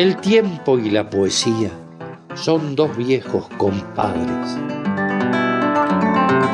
El 0.00 0.16
tiempo 0.16 0.78
y 0.78 0.88
la 0.88 1.10
poesía 1.10 1.70
son 2.34 2.74
dos 2.74 2.96
viejos 2.96 3.46
compadres. 3.58 4.56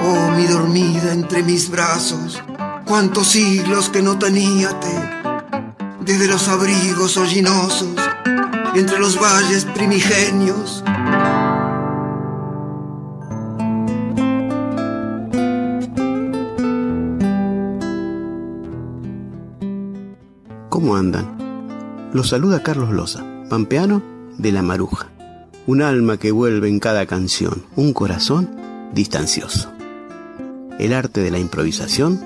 Oh, 0.02 0.32
mi 0.36 0.46
dormida 0.46 1.12
entre 1.12 1.44
mis 1.44 1.70
brazos, 1.70 2.42
cuántos 2.84 3.28
siglos 3.28 3.88
que 3.88 4.02
no 4.02 4.18
teníate, 4.18 4.88
desde 6.00 6.26
los 6.26 6.48
abrigos 6.48 7.16
hollinosos, 7.16 7.94
entre 8.74 8.98
los 8.98 9.16
valles 9.16 9.64
primigenios. 9.66 10.82
¿Cómo 20.68 20.96
andan? 20.96 21.36
Los 22.12 22.30
saluda 22.30 22.62
Carlos 22.64 22.90
Loza, 22.90 23.35
pampeano 23.48 24.02
de 24.38 24.52
La 24.52 24.62
Maruja. 24.62 25.08
Un 25.66 25.82
alma 25.82 26.16
que 26.16 26.32
vuelve 26.32 26.68
en 26.68 26.78
cada 26.78 27.06
canción, 27.06 27.64
un 27.76 27.92
corazón 27.92 28.50
distancioso. 28.92 29.70
El 30.78 30.92
arte 30.92 31.20
de 31.20 31.30
la 31.30 31.38
improvisación 31.38 32.20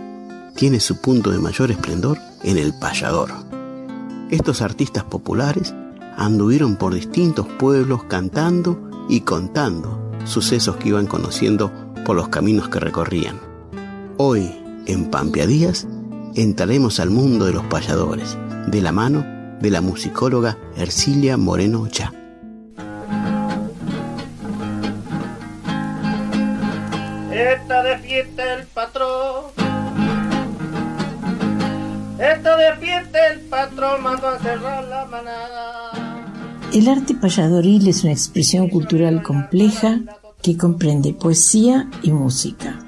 tiene 0.56 0.80
su 0.80 1.00
punto 1.00 1.30
de 1.30 1.38
mayor 1.38 1.70
esplendor 1.70 2.18
en 2.42 2.58
el 2.58 2.74
payador. 2.78 3.30
Estos 4.30 4.62
artistas 4.62 5.04
populares 5.04 5.74
anduvieron 6.16 6.76
por 6.76 6.94
distintos 6.94 7.46
pueblos 7.46 8.04
cantando 8.04 9.06
y 9.08 9.20
contando 9.20 10.12
sucesos 10.24 10.76
que 10.76 10.90
iban 10.90 11.06
conociendo 11.06 11.70
por 12.04 12.16
los 12.16 12.28
caminos 12.28 12.68
que 12.68 12.80
recorrían. 12.80 13.38
Hoy, 14.16 14.50
en 14.86 15.10
Pampeadías, 15.10 15.86
entraremos 16.34 17.00
al 17.00 17.10
mundo 17.10 17.46
de 17.46 17.52
los 17.52 17.64
payadores, 17.64 18.36
de 18.66 18.82
la 18.82 18.92
mano 18.92 19.39
de 19.60 19.70
la 19.70 19.80
musicóloga 19.80 20.56
Ercilia 20.76 21.36
Moreno 21.36 21.86
Cha. 21.88 22.12
Esta 27.32 27.82
de 27.82 27.98
fiesta 27.98 28.54
el 28.54 28.66
patrón. 28.66 29.44
Esta 32.18 32.56
de 32.56 32.76
fiesta 32.76 33.26
el 33.32 33.40
patrón 33.40 34.02
mandó 34.02 34.28
a 34.28 34.38
cerrar 34.38 34.84
la 34.84 35.04
manada. 35.06 35.90
El 36.72 36.88
arte 36.88 37.14
payadoril 37.14 37.88
es 37.88 38.04
una 38.04 38.12
expresión 38.12 38.68
cultural 38.68 39.22
compleja 39.22 40.00
que 40.42 40.56
comprende 40.56 41.12
poesía 41.12 41.88
y 42.02 42.12
música. 42.12 42.78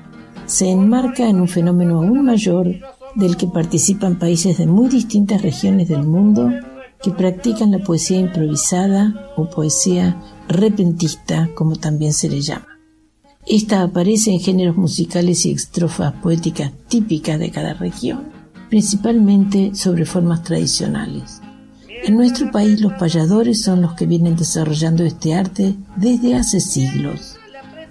Se 0.46 0.70
enmarca 0.70 1.28
en 1.28 1.40
un 1.40 1.48
fenómeno 1.48 1.98
aún 1.98 2.24
mayor 2.24 2.66
del 3.14 3.36
que 3.36 3.46
participan 3.46 4.18
países 4.18 4.58
de 4.58 4.66
muy 4.66 4.88
distintas 4.88 5.42
regiones 5.42 5.88
del 5.88 6.04
mundo 6.04 6.50
que 7.02 7.10
practican 7.10 7.72
la 7.72 7.78
poesía 7.78 8.18
improvisada 8.18 9.32
o 9.36 9.50
poesía 9.50 10.20
repentista, 10.48 11.50
como 11.54 11.76
también 11.76 12.12
se 12.12 12.28
le 12.28 12.40
llama. 12.40 12.66
Esta 13.46 13.82
aparece 13.82 14.30
en 14.30 14.38
géneros 14.38 14.76
musicales 14.76 15.44
y 15.46 15.50
estrofas 15.50 16.12
poéticas 16.22 16.70
típicas 16.88 17.40
de 17.40 17.50
cada 17.50 17.74
región, 17.74 18.28
principalmente 18.70 19.74
sobre 19.74 20.06
formas 20.06 20.44
tradicionales. 20.44 21.40
En 22.04 22.16
nuestro 22.16 22.50
país 22.52 22.80
los 22.80 22.92
payadores 22.94 23.62
son 23.62 23.82
los 23.82 23.94
que 23.94 24.06
vienen 24.06 24.36
desarrollando 24.36 25.04
este 25.04 25.34
arte 25.34 25.74
desde 25.96 26.36
hace 26.36 26.60
siglos, 26.60 27.36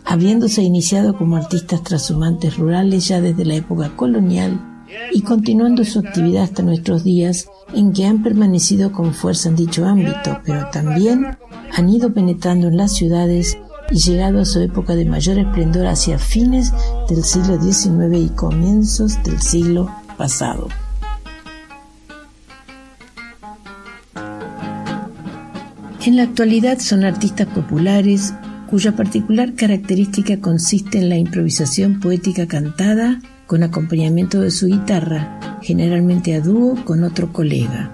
habiéndose 0.05 0.63
iniciado 0.63 1.17
como 1.17 1.35
artistas 1.35 1.83
trashumantes 1.83 2.57
rurales 2.57 3.07
ya 3.07 3.19
desde 3.19 3.45
la 3.45 3.55
época 3.55 3.95
colonial 3.95 4.70
y 5.12 5.22
continuando 5.22 5.84
su 5.85 6.00
actividad 6.00 6.44
hasta 6.44 6.63
nuestros 6.63 7.03
días 7.03 7.47
en 7.74 7.94
que 7.94 8.06
han 8.06 8.24
permanecido 8.24 8.91
con 8.91 9.13
fuerza 9.13 9.50
en 9.50 9.56
dicho 9.56 9.85
ámbito, 9.85 10.40
pero 10.46 10.68
también 10.72 11.38
han 11.74 11.90
ido 11.90 12.13
penetrando 12.13 12.68
en 12.68 12.78
las 12.78 12.94
ciudades 12.94 13.57
y 13.91 13.97
llegado 13.97 14.40
a 14.40 14.46
su 14.46 14.59
época 14.59 14.96
de 14.96 15.06
mayor 15.06 15.38
esplendor 15.38 15.88
hacia 15.88 16.18
fines 16.18 16.74
del 17.09 17.24
siglo 17.24 17.62
XIX 17.62 18.18
y 18.18 18.29
comienzos 18.29 19.22
del 19.24 19.41
siglo 19.41 19.94
pasado. 20.18 20.68
En 26.03 26.16
la 26.16 26.23
actualidad 26.23 26.79
son 26.79 27.03
artistas 27.03 27.47
populares 27.47 28.34
cuya 28.69 28.96
particular 28.96 29.53
característica 29.53 30.40
consiste 30.40 30.97
en 30.97 31.09
la 31.09 31.18
improvisación 31.18 32.00
poética 32.00 32.47
cantada 32.47 33.22
con 33.51 33.63
acompañamiento 33.63 34.39
de 34.39 34.50
su 34.50 34.67
guitarra, 34.67 35.59
generalmente 35.62 36.35
a 36.35 36.39
dúo 36.39 36.85
con 36.85 37.03
otro 37.03 37.34
colega. 37.34 37.91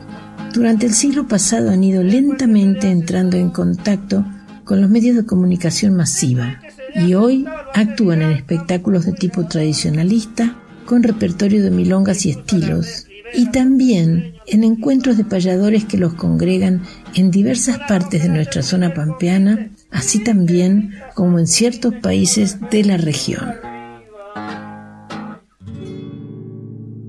Durante 0.53 0.85
el 0.85 0.93
siglo 0.93 1.27
pasado 1.27 1.71
han 1.71 1.83
ido 1.83 2.03
lentamente 2.03 2.91
entrando 2.91 3.37
en 3.37 3.49
contacto 3.49 4.23
con 4.65 4.81
los 4.81 4.91
medios 4.91 5.15
de 5.15 5.25
comunicación 5.25 5.95
masiva 5.95 6.61
y 6.93 7.15
hoy 7.15 7.47
actúan 7.73 8.21
en 8.21 8.33
espectáculos 8.33 9.07
de 9.07 9.13
tipo 9.13 9.47
tradicionalista 9.47 10.55
con 10.85 11.01
repertorio 11.01 11.63
de 11.63 11.71
milongas 11.71 12.27
y 12.27 12.29
estilos 12.29 13.07
y 13.33 13.49
también 13.49 14.35
en 14.45 14.63
encuentros 14.63 15.17
de 15.17 15.25
payadores 15.25 15.85
que 15.85 15.97
los 15.97 16.13
congregan 16.13 16.83
en 17.15 17.31
diversas 17.31 17.79
partes 17.87 18.21
de 18.21 18.29
nuestra 18.29 18.61
zona 18.61 18.93
pampeana, 18.93 19.71
así 19.89 20.23
también 20.23 20.93
como 21.15 21.39
en 21.39 21.47
ciertos 21.47 21.95
países 21.95 22.59
de 22.69 22.83
la 22.83 22.97
región. 22.97 23.66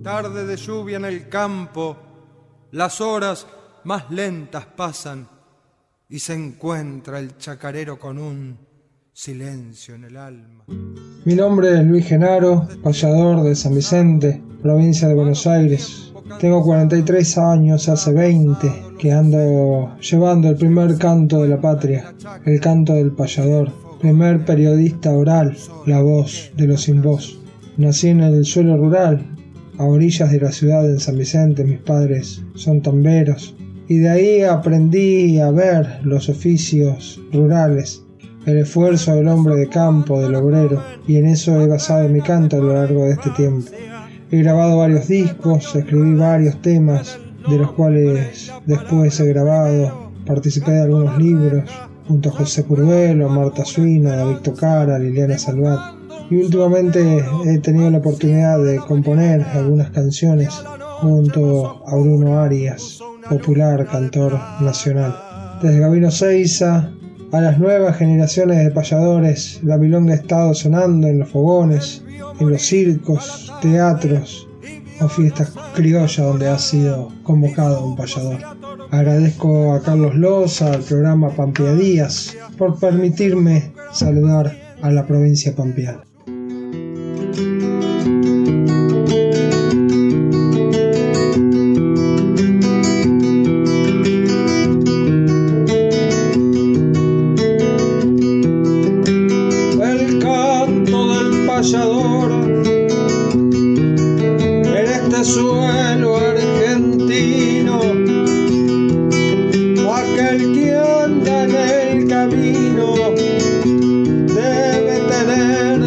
Tarde 0.09 0.47
de 0.47 0.57
lluvia 0.57 0.97
en 0.97 1.05
el 1.05 1.29
campo, 1.29 1.95
las 2.71 2.99
horas 3.03 3.47
más 3.85 4.11
lentas 4.11 4.65
pasan 4.65 5.29
y 6.09 6.19
se 6.19 6.33
encuentra 6.33 7.19
el 7.19 7.37
chacarero 7.37 7.99
con 7.99 8.17
un 8.19 8.57
silencio 9.13 9.97
en 9.97 10.05
el 10.05 10.17
alma. 10.17 10.65
Mi 11.27 11.35
nombre 11.35 11.75
es 11.75 11.85
Luis 11.85 12.07
Genaro, 12.07 12.67
payador 12.83 13.43
de 13.43 13.55
San 13.55 13.75
Vicente, 13.75 14.43
provincia 14.63 15.09
de 15.09 15.15
Buenos 15.15 15.47
Aires. 15.47 16.11
Tengo 16.41 16.65
43 16.65 17.37
años, 17.37 17.87
hace 17.91 18.11
20, 18.11 18.97
que 18.99 19.13
ando 19.13 19.95
llevando 20.01 20.49
el 20.49 20.57
primer 20.57 20.97
canto 20.97 21.43
de 21.43 21.49
la 21.49 21.61
patria, 21.61 22.15
el 22.47 22.59
canto 22.61 22.95
del 22.95 23.13
payador, 23.13 23.71
primer 24.01 24.43
periodista 24.47 25.11
oral, 25.11 25.55
la 25.85 26.01
voz 26.01 26.51
de 26.57 26.67
los 26.67 26.81
sin 26.81 27.03
voz. 27.03 27.39
Nací 27.77 28.09
en 28.09 28.23
el 28.23 28.47
suelo 28.47 28.79
rural, 28.79 29.35
a 29.79 29.85
orillas 29.85 30.31
de 30.33 30.41
la 30.41 30.53
ciudad 30.53 30.83
de 30.83 30.99
San 30.99 31.17
Vicente, 31.17 31.65
mis 31.65 31.79
padres 31.79 32.43
son 32.55 32.83
tamberos, 32.83 33.55
y 33.87 33.99
de 33.99 34.09
ahí 34.09 34.43
aprendí 34.43 35.39
a 35.39 35.51
ver 35.51 36.01
los 36.03 36.29
oficios 36.29 37.21
rurales, 37.33 38.03
el 38.45 38.59
esfuerzo 38.59 39.15
del 39.15 39.29
hombre 39.29 39.55
de 39.55 39.69
campo, 39.69 40.21
del 40.21 40.35
obrero, 40.35 40.83
y 41.07 41.17
en 41.17 41.27
eso 41.27 41.61
he 41.61 41.67
basado 41.67 42.09
mi 42.09 42.21
canto 42.21 42.57
a 42.57 42.61
lo 42.61 42.75
largo 42.75 43.05
de 43.05 43.13
este 43.13 43.31
tiempo. 43.31 43.71
He 44.31 44.43
grabado 44.43 44.79
varios 44.79 45.09
discos, 45.09 45.75
escribí 45.75 46.15
varios 46.15 46.61
temas, 46.61 47.19
de 47.49 47.57
los 47.57 47.73
cuales 47.73 48.53
después 48.67 49.19
he 49.21 49.27
grabado, 49.27 50.11
participé 50.27 50.73
de 50.73 50.83
algunos 50.83 51.17
libros, 51.17 51.65
junto 52.07 52.31
a 52.31 52.33
José 52.33 52.65
Curvelo, 52.65 53.29
Marta 53.29 53.65
Suina, 53.65 54.17
David 54.17 54.39
Tocara, 54.39 54.99
Liliana 54.99 55.39
Salvat. 55.39 55.98
Y 56.31 56.37
últimamente 56.37 57.25
he 57.47 57.59
tenido 57.59 57.91
la 57.91 57.99
oportunidad 57.99 58.63
de 58.63 58.77
componer 58.79 59.43
algunas 59.43 59.91
canciones 59.91 60.51
junto 61.01 61.83
a 61.87 61.97
Bruno 61.97 62.39
Arias, 62.41 63.01
popular 63.29 63.87
cantor 63.87 64.39
nacional. 64.61 65.17
Desde 65.63 65.81
Gabino 65.81 66.11
Seiza 66.11 66.91
a 67.33 67.41
las 67.41 67.59
nuevas 67.59 67.97
generaciones 67.97 68.65
de 68.65 68.71
payadores, 68.71 69.61
la 69.63 69.79
milonga 69.79 70.13
ha 70.13 70.17
estado 70.17 70.55
sonando 70.55 71.07
en 71.07 71.21
los 71.21 71.29
fogones, 71.29 72.03
en 72.41 72.51
los 72.51 72.63
circos, 72.63 73.53
teatros 73.61 74.49
o 75.01 75.09
fiestas 75.09 75.53
criollas 75.75 76.17
donde 76.27 76.49
ha 76.49 76.59
sido 76.59 77.11
convocado 77.23 77.87
un 77.87 77.97
payador. 77.97 78.39
Agradezco 78.91 79.75
a 79.75 79.83
Carlos 79.83 80.15
Loza, 80.15 80.73
al 80.73 80.83
programa 80.83 81.31
Pampeadías, 81.31 82.37
por 82.57 82.79
permitirme 82.79 83.73
saludar 83.93 84.57
a 84.81 84.91
la 84.91 85.07
provincia 85.07 85.55
pampeana. 85.55 86.08
camino 112.09 112.95
debe 113.15 115.01
tener 115.11 115.79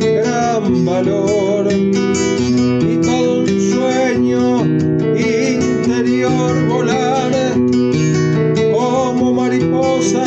gran 0.00 0.84
valor. 0.84 1.72
Y 1.72 2.96
todo 3.00 3.40
un 3.42 3.60
sueño 3.72 4.66
interior 5.16 6.66
volar 6.66 7.32
como 8.72 9.32
mariposa 9.32 10.24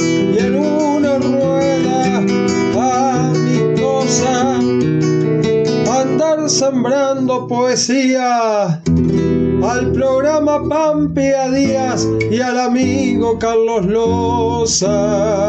y 0.00 0.38
en 0.38 0.54
una 0.56 1.18
rueda 1.18 2.16
amistosa 3.28 4.58
andar 6.00 6.50
sembrando 6.50 7.46
poesía 7.46 8.77
a 10.48 10.62
Pampe, 10.68 11.34
a 11.34 11.50
Díaz 11.50 12.06
y 12.30 12.40
al 12.40 12.58
amigo 12.58 13.38
Carlos 13.38 13.84
Loza. 13.86 15.48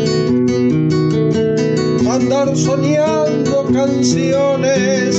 soñando 2.55 3.65
canciones 3.73 5.15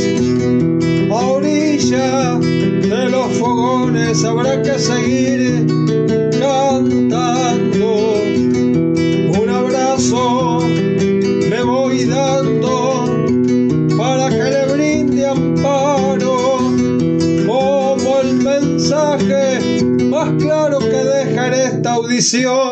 a 1.11 1.26
orilla 1.26 2.38
de 2.38 3.08
los 3.11 3.32
fogones. 3.38 4.25
Habrá 4.25 4.62
que 4.62 4.79
seguir 4.79 5.67
cantando. 6.40 8.14
Un 9.40 9.49
abrazo 9.49 10.61
le 11.50 11.62
voy 11.62 12.05
dando 12.05 13.05
para 13.96 14.29
que 14.29 14.44
le 14.50 14.73
brinde 14.73 15.26
amparo 15.26 16.43
más 20.12 20.31
claro 20.38 20.79
que 20.79 20.87
deja 20.87 21.46
en 21.49 21.55
esta 21.55 21.94
audición, 21.94 22.52
como 22.52 22.52
el 22.52 22.71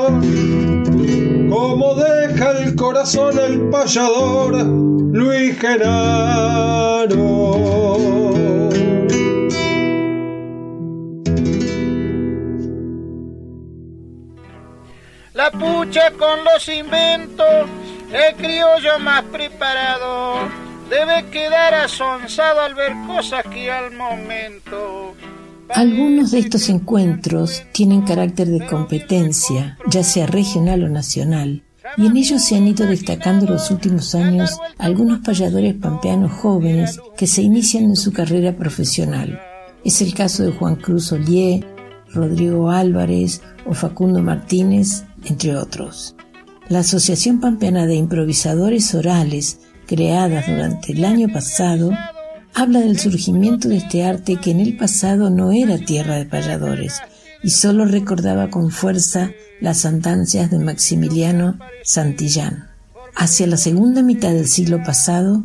corazón 2.81 3.39
el 3.39 3.69
payador 3.69 4.57
Luis 5.13 5.61
Genaro. 5.61 7.11
La 15.35 15.51
pucha 15.51 16.11
con 16.13 16.43
los 16.43 16.67
inventos, 16.71 17.47
el 18.15 18.35
criollo 18.37 18.99
más 18.99 19.25
preparado, 19.25 20.49
debe 20.89 21.29
quedar 21.31 21.75
asonsado 21.75 22.63
al 22.63 22.75
ver 22.75 22.95
cosas 23.07 23.45
que 23.53 23.71
al 23.71 23.93
momento 23.93 25.15
algunos 25.73 26.33
de 26.33 26.41
estos 26.41 26.69
encuentros 26.69 27.63
tienen 27.73 28.03
carácter 28.03 28.49
de 28.49 28.67
competencia, 28.67 29.79
ya 29.87 30.03
sea 30.03 30.27
regional 30.27 30.83
o 30.83 30.89
nacional, 30.89 31.63
y 31.97 32.07
en 32.07 32.17
ellos 32.17 32.43
se 32.43 32.57
han 32.57 32.67
ido 32.67 32.87
destacando 32.87 33.47
los 33.47 33.71
últimos 33.71 34.15
años 34.15 34.59
algunos 34.79 35.21
payadores 35.21 35.75
pampeanos 35.75 36.33
jóvenes 36.33 37.01
que 37.17 37.27
se 37.27 37.43
inician 37.43 37.85
en 37.85 37.97
su 37.97 38.13
carrera 38.13 38.57
profesional. 38.57 39.41
Es 39.85 40.03
el 40.03 40.15
caso 40.15 40.43
de 40.43 40.53
Juan 40.53 40.77
Cruz 40.77 41.13
Olié, 41.13 41.65
Rodrigo 42.13 42.71
Álvarez 42.71 43.41
o 43.67 43.75
Facundo 43.75 44.23
Martínez, 44.23 45.05
entre 45.25 45.57
otros. 45.57 46.15
La 46.69 46.81
Asociación 46.81 47.41
Pampeana 47.41 47.87
de 47.87 47.97
Improvisadores 47.97 48.95
Orales, 48.95 49.61
creada 49.87 50.43
durante 50.47 50.93
el 50.93 51.05
año 51.05 51.29
pasado, 51.33 51.93
habla 52.55 52.81
del 52.81 52.99
surgimiento 52.99 53.69
de 53.69 53.79
este 53.79 54.05
arte 54.05 54.37
que 54.37 54.51
en 54.51 54.61
el 54.61 54.77
pasado 54.77 55.31
no 55.31 55.53
era 55.53 55.79
tierra 55.79 56.17
de 56.17 56.27
payadores 56.27 57.01
y 57.43 57.51
solo 57.51 57.85
recordaba 57.85 58.51
con 58.51 58.71
fuerza 58.71 59.31
las 59.61 59.85
andancias 59.85 60.51
de 60.51 60.59
Maximiliano 60.59 61.59
Santillán. 61.85 62.71
Hacia 63.15 63.47
la 63.47 63.57
segunda 63.57 64.03
mitad 64.03 64.31
del 64.31 64.49
siglo 64.49 64.83
pasado, 64.83 65.45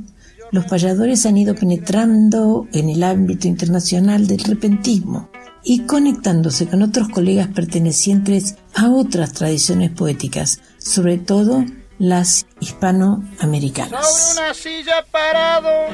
los 0.52 0.66
payadores 0.66 1.26
han 1.26 1.38
ido 1.38 1.56
penetrando 1.56 2.68
en 2.72 2.90
el 2.90 3.04
ámbito 3.04 3.48
internacional 3.48 4.28
del 4.28 4.40
repentismo 4.44 5.30
y 5.64 5.86
conectándose 5.86 6.68
con 6.68 6.84
otros 6.84 7.10
colegas 7.10 7.48
pertenecientes 7.48 8.56
a 8.76 8.90
otras 8.90 9.34
tradiciones 9.34 9.92
poéticas, 9.92 10.62
sobre 10.78 11.18
todo 11.18 11.66
las 11.98 12.46
hispanoamericanas. 12.60 14.36
una 14.38 14.54
silla 14.54 15.04
parado 15.12 15.88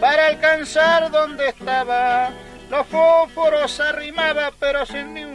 para 0.00 0.28
alcanzar 0.28 1.10
donde 1.10 1.48
estaba. 1.48 2.30
Los 2.70 2.86
fósforos 2.86 3.78
arrimaba, 3.80 4.52
pero 4.58 4.86
sin 4.86 5.12
ni. 5.12 5.29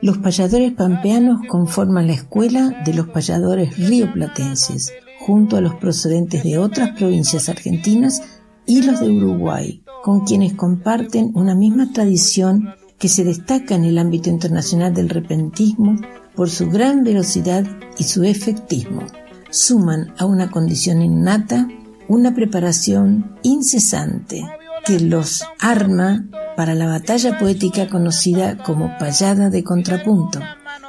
Los 0.00 0.18
payadores 0.18 0.72
pampeanos 0.72 1.40
conforman 1.48 2.06
la 2.06 2.12
escuela 2.12 2.82
de 2.84 2.94
los 2.94 3.08
payadores 3.08 3.76
rioplatenses, 3.76 4.92
junto 5.20 5.56
a 5.56 5.60
los 5.60 5.74
procedentes 5.74 6.44
de 6.44 6.58
otras 6.58 6.96
provincias 6.96 7.48
argentinas 7.48 8.22
y 8.64 8.82
los 8.82 9.00
de 9.00 9.10
Uruguay, 9.10 9.82
con 10.02 10.20
quienes 10.20 10.54
comparten 10.54 11.32
una 11.34 11.54
misma 11.54 11.92
tradición 11.92 12.74
que 12.98 13.08
se 13.08 13.24
destaca 13.24 13.74
en 13.74 13.84
el 13.84 13.98
ámbito 13.98 14.30
internacional 14.30 14.94
del 14.94 15.08
repentismo 15.08 15.96
por 16.34 16.50
su 16.50 16.70
gran 16.70 17.04
velocidad 17.04 17.64
y 17.98 18.04
su 18.04 18.24
efectismo. 18.24 19.02
Suman 19.50 20.14
a 20.18 20.26
una 20.26 20.50
condición 20.50 21.02
innata 21.02 21.68
una 22.08 22.34
preparación 22.34 23.36
incesante 23.42 24.44
que 24.88 25.00
los 25.00 25.44
arma 25.58 26.24
para 26.56 26.74
la 26.74 26.86
batalla 26.86 27.38
poética 27.38 27.88
conocida 27.88 28.56
como 28.56 28.96
payada 28.96 29.50
de 29.50 29.62
contrapunto, 29.62 30.40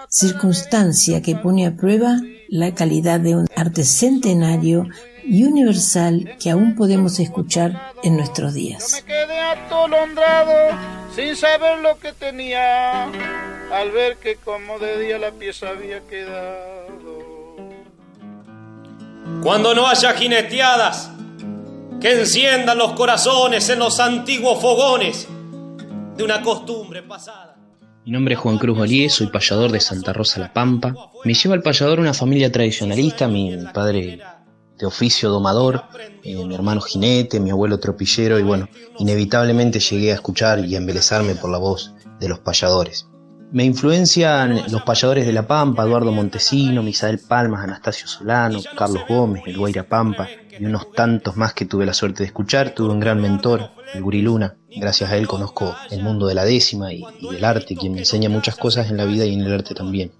circunstancia 0.08 1.22
que 1.22 1.36
pone 1.36 1.68
a 1.68 1.76
prueba 1.76 2.16
la 2.48 2.74
calidad 2.74 3.20
de 3.20 3.36
un 3.36 3.48
arte 3.58 3.84
centenario 3.84 4.88
y 5.26 5.44
universal 5.44 6.38
que 6.42 6.50
aún 6.50 6.76
podemos 6.76 7.20
escuchar 7.20 7.92
en 8.02 8.16
nuestros 8.16 8.54
días. 8.54 9.04
me 9.06 9.14
quedé 9.14 9.38
atolondrado 9.38 10.78
sin 11.14 11.36
saber 11.36 11.80
lo 11.80 12.00
que 12.00 12.14
tenía 12.14 13.04
al 13.04 13.92
ver 13.92 14.16
que 14.16 14.38
como 14.38 14.80
de 14.80 14.98
día 14.98 15.18
la 15.18 15.32
pieza 15.32 15.72
había 15.72 16.00
quedado. 16.08 17.20
Cuando 19.44 19.76
no 19.76 19.88
haya 19.88 20.14
jineteadas 20.14 21.12
que 22.00 22.18
enciendan 22.18 22.78
los 22.78 22.94
corazones 22.94 23.68
en 23.70 23.80
los 23.80 24.00
antiguos 24.00 24.62
fogones 24.62 25.28
de 26.16 26.24
una 26.24 26.42
costumbre 26.42 27.04
pasada. 27.04 27.58
Mi 28.06 28.12
nombre 28.12 28.36
es 28.36 28.40
Juan 28.40 28.58
Cruz 28.58 28.80
Olié, 28.80 29.10
soy 29.10 29.28
payador 29.28 29.72
de 29.72 29.82
Santa 29.82 30.14
Rosa 30.14 30.40
La 30.40 30.54
Pampa. 30.54 30.96
Me 31.26 31.34
lleva 31.34 31.56
al 31.56 31.62
payador 31.62 32.00
una 32.00 32.14
familia 32.14 32.52
tradicionalista, 32.52 33.28
mi 33.28 33.56
padre 33.74 34.20
de 34.78 34.86
oficio 34.86 35.30
domador, 35.30 35.84
eh, 36.24 36.46
mi 36.46 36.56
hermano 36.56 36.80
jinete, 36.80 37.42
mi 37.42 37.52
abuelo 37.52 37.80
tropillero 37.80 38.40
y 38.40 38.44
bueno, 38.44 38.70
inevitablemente 38.98 39.80
llegué 39.80 40.12
a 40.12 40.16
escuchar 40.16 40.64
y 40.64 40.76
a 40.76 40.78
embelezarme 40.78 41.36
por 41.36 41.52
la 41.52 41.58
voz 41.58 41.94
de 42.20 42.30
los 42.30 42.40
payadores. 42.40 43.08
Me 43.52 43.66
influencian 43.66 44.72
los 44.72 44.84
payadores 44.84 45.26
de 45.26 45.34
La 45.34 45.48
Pampa, 45.48 45.84
Eduardo 45.84 46.14
Montesino, 46.14 46.82
Misael 46.82 47.20
Palmas, 47.20 47.64
Anastasio 47.64 48.08
Solano, 48.08 48.60
Carlos 48.78 49.04
Gómez, 49.10 49.44
el 49.48 49.58
Guaira 49.58 49.84
Pampa 49.84 50.30
y 50.60 50.66
unos 50.66 50.92
tantos 50.92 51.38
más 51.38 51.54
que 51.54 51.66
tuve 51.66 51.86
la 51.86 51.94
suerte 51.94 52.20
de 52.20 52.28
escuchar. 52.28 52.74
Tuve 52.76 52.92
un 52.92 53.00
gran 53.00 53.22
mentor, 53.22 53.72
el 53.94 54.04
Guriluna. 54.04 54.56
Gracias 54.76 55.10
a 55.10 55.18
él 55.18 55.28
conozco 55.28 55.76
el 55.90 56.04
mundo 56.04 56.28
de 56.28 56.36
la 56.36 56.46
décima 56.46 56.94
y, 56.94 57.04
y 57.20 57.30
del 57.30 57.44
arte, 57.46 57.76
quien 57.76 57.94
me 57.94 58.00
enseña 58.00 58.30
muchas 58.30 58.56
cosas 58.56 58.90
en 58.90 58.98
la 58.98 59.06
vida 59.06 59.26
y 59.26 59.34
en 59.34 59.42
el 59.42 59.54
arte 59.54 59.74
también. 59.74 60.12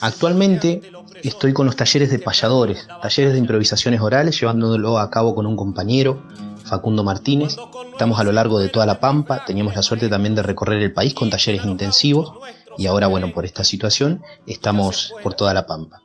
Actualmente 0.00 0.82
estoy 1.22 1.52
con 1.52 1.66
los 1.66 1.76
talleres 1.76 2.10
de 2.10 2.18
payadores, 2.18 2.88
talleres 3.00 3.32
de 3.32 3.38
improvisaciones 3.38 4.00
orales, 4.00 4.40
llevándolo 4.40 4.98
a 4.98 5.10
cabo 5.10 5.34
con 5.34 5.46
un 5.46 5.56
compañero, 5.56 6.24
Facundo 6.64 7.04
Martínez. 7.04 7.56
Estamos 7.92 8.18
a 8.18 8.24
lo 8.24 8.32
largo 8.32 8.58
de 8.58 8.68
toda 8.68 8.86
la 8.86 8.98
Pampa, 8.98 9.44
teníamos 9.44 9.76
la 9.76 9.82
suerte 9.82 10.08
también 10.08 10.34
de 10.34 10.42
recorrer 10.42 10.82
el 10.82 10.92
país 10.92 11.14
con 11.14 11.30
talleres 11.30 11.64
intensivos 11.64 12.32
y 12.78 12.86
ahora, 12.86 13.06
bueno, 13.06 13.32
por 13.32 13.44
esta 13.44 13.64
situación 13.64 14.22
estamos 14.46 15.12
por 15.22 15.34
toda 15.34 15.54
la 15.54 15.66
Pampa. 15.66 16.02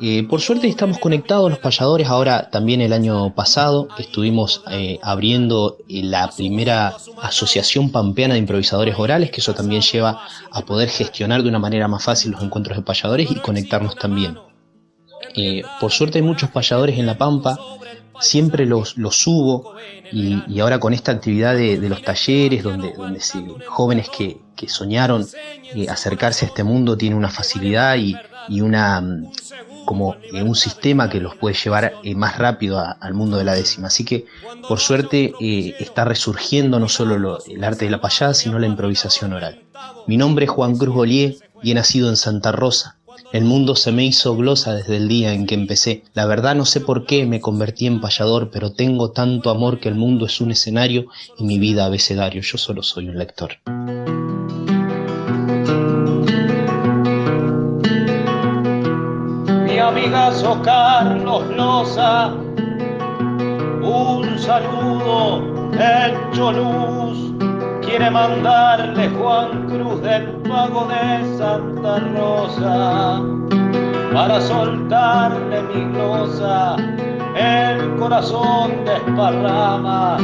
Eh, 0.00 0.24
por 0.28 0.42
suerte 0.42 0.68
estamos 0.68 0.98
conectados 0.98 1.48
los 1.48 1.58
payadores, 1.58 2.08
ahora 2.08 2.50
también 2.50 2.82
el 2.82 2.92
año 2.92 3.34
pasado 3.34 3.88
estuvimos 3.98 4.62
eh, 4.70 4.98
abriendo 5.02 5.78
eh, 5.88 6.02
la 6.02 6.30
primera 6.36 6.94
asociación 7.22 7.90
pampeana 7.90 8.34
de 8.34 8.40
improvisadores 8.40 8.94
orales, 8.98 9.30
que 9.30 9.40
eso 9.40 9.54
también 9.54 9.80
lleva 9.80 10.20
a 10.50 10.62
poder 10.62 10.90
gestionar 10.90 11.42
de 11.42 11.48
una 11.48 11.58
manera 11.58 11.88
más 11.88 12.04
fácil 12.04 12.32
los 12.32 12.42
encuentros 12.42 12.76
de 12.76 12.82
payadores 12.82 13.30
y 13.30 13.36
conectarnos 13.36 13.96
también. 13.96 14.36
Eh, 15.34 15.62
por 15.80 15.92
suerte 15.92 16.18
hay 16.18 16.24
muchos 16.24 16.50
payadores 16.50 16.98
en 16.98 17.06
La 17.06 17.16
Pampa, 17.16 17.58
siempre 18.20 18.66
los, 18.66 18.96
los 18.96 19.16
subo 19.16 19.74
y, 20.12 20.60
ahora 20.60 20.78
con 20.78 20.92
esta 20.92 21.12
actividad 21.12 21.54
de, 21.54 21.76
los 21.88 22.02
talleres, 22.02 22.62
donde, 22.62 22.92
donde 22.92 23.20
jóvenes 23.66 24.08
que, 24.08 24.40
soñaron 24.68 25.26
eh, 25.74 25.86
acercarse 25.88 26.46
a 26.46 26.48
este 26.48 26.64
mundo 26.64 26.96
tienen 26.96 27.18
una 27.18 27.28
facilidad 27.28 27.96
y, 27.96 28.16
una 28.60 29.00
mm, 29.00 29.30
como 29.86 30.16
eh, 30.16 30.42
un 30.42 30.54
sistema 30.54 31.08
que 31.08 31.20
los 31.20 31.34
puede 31.36 31.54
llevar 31.54 31.94
más 32.14 32.36
rápido 32.36 32.78
al 32.78 33.14
mundo 33.14 33.38
de 33.38 33.44
la 33.44 33.54
décima. 33.54 33.86
Así 33.86 34.04
que 34.04 34.26
por 34.68 34.80
suerte 34.80 35.32
está 35.78 36.04
resurgiendo 36.04 36.78
no 36.78 36.88
solo 36.88 37.38
el 37.46 37.64
arte 37.64 37.86
de 37.86 37.90
la 37.90 38.00
payada, 38.00 38.34
sino 38.34 38.58
la 38.58 38.66
improvisación 38.66 39.32
oral. 39.32 39.62
Mi 40.06 40.18
nombre 40.18 40.44
es 40.44 40.50
Juan 40.50 40.76
Cruz 40.76 40.94
Golier 40.94 41.36
y 41.62 41.70
he 41.70 41.74
nacido 41.74 42.10
en 42.10 42.16
Santa 42.16 42.52
Rosa, 42.52 42.96
el 43.32 43.44
mundo 43.44 43.76
se 43.76 43.92
me 43.92 44.04
hizo 44.04 44.36
glosa 44.36 44.74
desde 44.74 44.96
el 44.96 45.08
día 45.08 45.32
en 45.32 45.46
que 45.46 45.54
empecé. 45.54 46.04
La 46.14 46.26
verdad 46.26 46.54
no 46.54 46.64
sé 46.64 46.80
por 46.80 47.06
qué 47.06 47.26
me 47.26 47.40
convertí 47.40 47.86
en 47.86 48.00
payador, 48.00 48.50
pero 48.50 48.72
tengo 48.72 49.10
tanto 49.10 49.50
amor 49.50 49.80
que 49.80 49.88
el 49.88 49.94
mundo 49.94 50.26
es 50.26 50.40
un 50.40 50.50
escenario 50.50 51.06
y 51.38 51.44
mi 51.44 51.58
vida 51.58 51.86
abecedario. 51.86 52.42
Yo 52.42 52.58
solo 52.58 52.82
soy 52.82 53.08
un 53.08 53.18
lector. 53.18 53.58
Amigazo 59.96 60.60
Carlos 60.62 61.46
Loza, 61.56 62.28
un 63.80 64.38
saludo 64.38 65.40
hecho 65.72 66.52
luz 66.52 67.32
quiere 67.80 68.10
mandarle 68.10 69.08
Juan 69.08 69.66
Cruz 69.68 70.02
del 70.02 70.26
pago 70.48 70.86
de 70.88 71.38
Santa 71.38 71.98
Rosa. 72.14 73.22
Para 74.12 74.38
soltarle 74.40 75.62
mi 75.62 75.92
glosa. 75.92 76.76
El 77.34 77.96
corazón 77.96 78.84
desparrama 78.84 80.18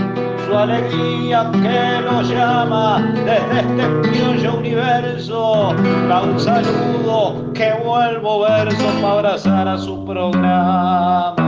su 0.46 0.56
alegría 0.56 1.50
que 1.52 2.00
lo 2.02 2.22
llama 2.22 3.00
desde 3.14 3.60
este 3.60 4.08
criollo 4.08 4.58
universo. 4.58 5.74
Da 6.08 6.22
un 6.22 6.38
saludo 6.38 7.52
que 7.52 7.72
vuelvo 7.84 8.40
verso 8.40 8.84
para 9.00 9.12
abrazar 9.12 9.68
a 9.68 9.78
su 9.78 10.04
programa. 10.04 11.42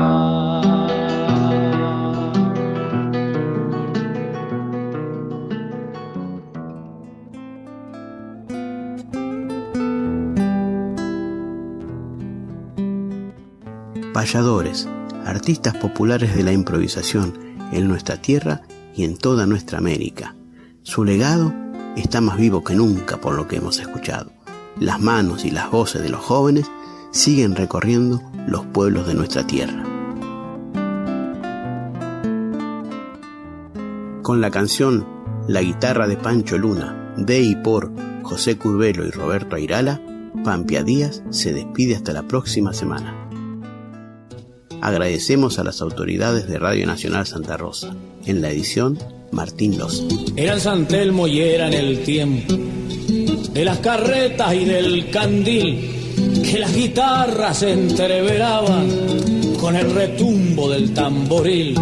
payadores, 14.15 14.89
artistas 15.27 15.75
populares 15.77 16.35
de 16.35 16.45
la 16.45 16.53
improvisación 16.53 17.35
en 17.73 17.89
nuestra 17.89 18.17
tierra 18.17 18.63
y 18.97 19.05
en 19.05 19.17
toda 19.17 19.47
nuestra 19.47 19.79
América. 19.79 20.35
Su 20.83 21.05
legado 21.05 21.53
está 21.97 22.21
más 22.21 22.37
vivo 22.37 22.63
que 22.63 22.75
nunca 22.75 23.21
por 23.21 23.35
lo 23.35 23.49
que 23.49 23.57
hemos 23.57 23.79
escuchado. 23.81 24.33
Las 24.79 25.01
manos 25.01 25.45
y 25.45 25.51
las 25.51 25.71
voces 25.71 26.03
de 26.03 26.09
los 26.09 26.21
jóvenes 26.21 26.71
siguen 27.11 27.55
recorriendo 27.55 28.23
los 28.47 28.65
pueblos 28.67 29.07
de 29.07 29.15
nuestra 29.15 29.47
tierra. 29.47 29.85
Con 34.23 34.41
la 34.41 34.51
canción 34.51 35.07
La 35.47 35.61
guitarra 35.61 36.07
de 36.07 36.17
Pancho 36.17 36.57
Luna, 36.57 37.15
de 37.17 37.41
y 37.41 37.57
por 37.57 37.93
José 38.23 38.57
Curvelo 38.57 39.07
y 39.07 39.11
Roberto 39.11 39.57
Airala, 39.57 40.01
Pampia 40.43 40.83
Díaz 40.83 41.23
se 41.31 41.53
despide 41.53 41.97
hasta 41.97 42.13
la 42.13 42.23
próxima 42.23 42.73
semana 42.73 43.25
agradecemos 44.85 45.59
a 45.59 45.65
las 45.65 45.81
autoridades 45.81 46.47
de 46.47 46.59
Radio 46.59 46.87
Nacional 46.87 47.27
Santa 47.27 47.57
Rosa. 47.57 47.97
En 48.27 48.41
la 48.41 48.51
edición, 48.51 48.99
Martín 49.33 49.79
Los. 49.79 50.05
Eran 50.37 50.61
San 50.61 50.87
Telmo 50.89 51.27
y 51.27 51.41
eran 51.41 51.73
el 51.75 52.03
tiempo 52.03 52.55
de 52.55 53.65
las 53.65 53.79
carretas 53.79 54.55
y 54.55 54.65
del 54.65 55.11
candil, 55.11 56.43
que 56.43 56.59
las 56.59 56.75
guitarras 56.75 57.63
entreveraban 57.63 58.89
con 59.61 59.77
el 59.77 59.91
retumbo 59.93 60.71
del 60.71 60.93
tamboril. 60.93 61.79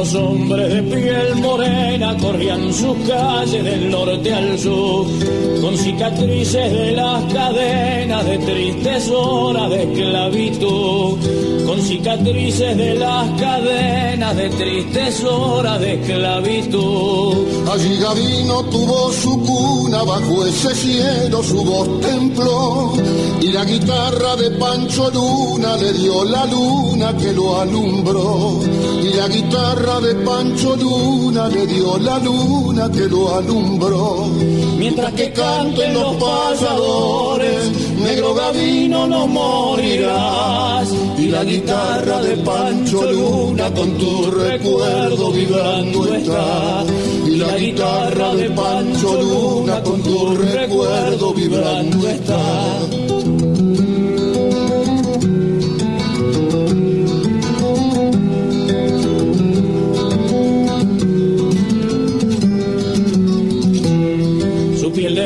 Los 0.00 0.14
hombres 0.14 0.72
de 0.72 0.82
piel 0.82 1.36
morena 1.36 2.16
corrían 2.16 2.72
sus 2.72 2.96
calles 3.06 3.62
del 3.62 3.90
norte 3.90 4.32
al 4.32 4.58
sur, 4.58 5.06
con 5.60 5.76
cicatrices 5.76 6.72
de 6.72 6.92
las 6.92 7.30
cadenas 7.30 8.24
de 8.24 8.38
tristes 8.38 9.10
horas 9.10 9.68
de 9.68 9.82
esclavitud, 9.82 11.18
con 11.66 11.82
cicatrices 11.82 12.78
de 12.78 12.94
las 12.94 13.28
cadenas 13.38 14.36
de 14.38 14.48
tristes 14.48 15.22
horas 15.22 15.78
de 15.80 15.92
esclavitud. 16.00 17.34
Allí 17.70 17.98
Gavino 17.98 18.62
tuvo 18.64 19.12
su 19.12 19.38
cuna, 19.38 20.02
bajo 20.02 20.46
ese 20.46 20.74
cielo 20.74 21.42
su 21.42 21.62
voz 21.62 22.00
templó, 22.00 22.94
y 23.42 23.52
la 23.52 23.66
guitarra 23.66 24.34
de 24.36 24.50
Pancho 24.52 25.10
Luna 25.10 25.76
le 25.76 25.92
dio 25.92 26.24
la 26.24 26.46
luna 26.46 27.14
que 27.18 27.32
lo 27.34 27.60
alumbró, 27.60 28.60
y 29.02 29.12
la 29.14 29.28
guitarra 29.28 29.89
de 29.98 30.14
Pancho 30.24 30.76
Luna 30.76 31.48
le 31.48 31.66
dio 31.66 31.98
la 31.98 32.18
luna 32.20 32.88
que 32.92 33.08
lo 33.08 33.34
alumbró. 33.34 34.26
Mientras 34.78 35.12
que 35.14 35.32
canten 35.32 35.94
los 35.94 36.14
pasadores, 36.16 37.72
negro 37.98 38.34
gavino 38.34 39.08
no 39.08 39.26
morirás. 39.26 40.88
Y 41.18 41.26
la 41.26 41.42
guitarra 41.42 42.22
de 42.22 42.36
Pancho 42.36 43.10
Luna 43.10 43.74
con 43.74 43.98
tu 43.98 44.30
recuerdo 44.30 45.32
vibrando 45.32 46.14
está. 46.14 46.84
Y 47.26 47.36
la 47.36 47.56
guitarra 47.56 48.34
de 48.34 48.50
Pancho 48.50 49.14
Luna 49.20 49.82
con 49.82 50.00
tu 50.02 50.36
recuerdo 50.36 51.34
vibrando 51.34 52.08
está. 52.08 53.89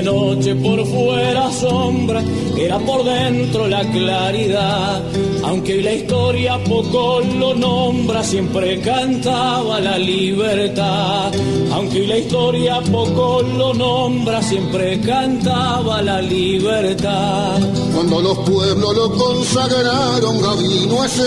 Noche 0.04 0.54
por 0.56 0.84
fuera 0.86 1.50
sombra, 1.50 2.22
era 2.56 2.78
por 2.78 3.04
dentro 3.04 3.66
la 3.66 3.82
claridad. 3.90 5.02
Aunque 5.54 5.82
la 5.82 5.92
historia 5.92 6.58
poco 6.64 7.20
lo 7.20 7.54
nombra, 7.54 8.24
siempre 8.24 8.80
cantaba 8.80 9.78
la 9.78 9.96
libertad. 9.96 11.32
Aunque 11.70 12.08
la 12.08 12.18
historia 12.18 12.80
poco 12.80 13.40
lo 13.40 13.72
nombra, 13.72 14.42
siempre 14.42 15.00
cantaba 15.00 16.02
la 16.02 16.20
libertad. 16.20 17.60
Cuando 17.94 18.20
los 18.20 18.38
pueblos 18.38 18.96
lo 18.96 19.12
consagraron, 19.12 20.42
Gavino 20.42 21.04
ese 21.04 21.22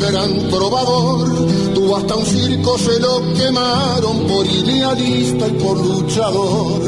gran 0.00 0.48
trovador, 0.48 1.74
tuvo 1.74 1.96
hasta 1.98 2.16
un 2.16 2.24
circo, 2.24 2.78
se 2.78 2.98
lo 2.98 3.34
quemaron 3.34 4.20
por 4.26 4.46
idealista 4.46 5.48
y 5.48 5.52
por 5.52 5.78
luchador. 5.78 6.80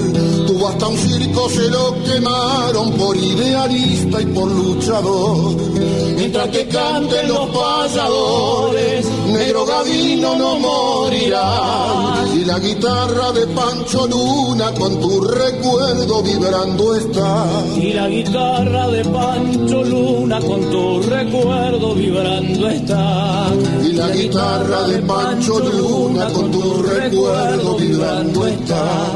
Tuvo 0.47 0.69
hasta 0.69 0.87
un 0.87 0.97
circo, 0.97 1.51
se 1.51 1.69
lo 1.69 2.03
quemaron 2.03 2.93
por 2.93 3.15
idealista 3.15 4.23
y 4.23 4.27
por 4.27 4.51
luchador. 4.51 6.08
Mientras 6.19 6.49
que 6.49 6.67
canten 6.67 7.29
los 7.29 7.49
payadores, 7.51 9.07
negro 9.29 9.65
gavino 9.65 10.35
no 10.35 10.59
morirá. 10.59 12.25
Y 12.35 12.45
la 12.45 12.59
guitarra 12.59 13.31
de 13.31 13.47
Pancho 13.47 14.09
Luna 14.09 14.75
con 14.75 14.99
tu 14.99 15.21
recuerdo 15.21 16.21
vibrando 16.25 16.97
está. 16.97 17.47
Y 17.77 17.93
la 17.93 18.09
guitarra 18.09 18.89
de 18.89 19.05
Pancho 19.05 19.85
Luna 19.85 20.41
con 20.41 20.69
tu 20.71 21.03
recuerdo 21.03 21.95
vibrando 21.95 22.69
está. 22.69 23.47
Y 23.85 23.93
la 23.93 24.09
guitarra 24.09 24.89
de 24.89 24.99
Pancho 24.99 25.61
Luna 25.61 26.27
con 26.33 26.51
tu 26.51 26.83
recuerdo 26.83 27.77
vibrando 27.77 28.45
está. 28.45 29.13